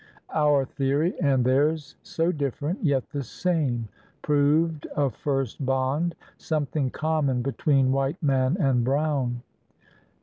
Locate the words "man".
8.23-8.57